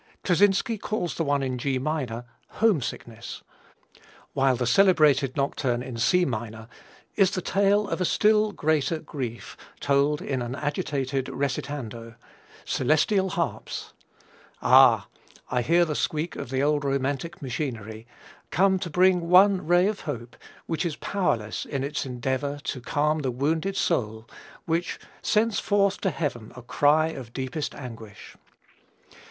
Kleczynski 0.23 0.81
calls 0.81 1.13
the 1.13 1.23
one 1.23 1.43
in 1.43 1.59
G 1.59 1.77
minor 1.77 2.25
"homesickness," 2.53 3.43
while 4.33 4.55
the 4.55 4.65
celebrated 4.65 5.37
Nocturne 5.37 5.83
in 5.83 5.97
C 5.97 6.25
minor 6.25 6.67
"is 7.15 7.29
the 7.29 7.41
tale 7.43 7.87
of 7.87 8.01
a 8.01 8.05
still 8.05 8.51
greater 8.51 8.97
grief 8.97 9.55
told 9.79 10.19
in 10.19 10.41
an 10.41 10.55
agitated 10.55 11.25
recitando; 11.27 12.15
celestial 12.65 13.29
harps" 13.29 13.93
ah! 14.59 15.05
I 15.51 15.61
hear 15.61 15.85
the 15.85 15.93
squeak 15.93 16.35
of 16.35 16.49
the 16.49 16.63
old 16.63 16.83
romantic 16.83 17.39
machinery 17.39 18.07
"come 18.49 18.79
to 18.79 18.89
bring 18.89 19.29
one 19.29 19.67
ray 19.67 19.85
of 19.85 19.99
hope, 19.99 20.35
which 20.65 20.83
is 20.83 20.95
powerless 20.95 21.63
in 21.63 21.83
its 21.83 22.07
endeavor 22.07 22.59
to 22.63 22.81
calm 22.81 23.19
the 23.19 23.29
wounded 23.29 23.77
soul, 23.77 24.27
which...sends 24.65 25.59
forth 25.59 26.01
to 26.01 26.09
heaven 26.09 26.51
a 26.55 26.63
cry 26.63 27.09
of 27.09 27.33
deepest 27.33 27.75
anguish." 27.75 28.35